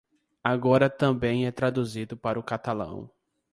[0.43, 3.11] Agora também é traduzido para o catalão.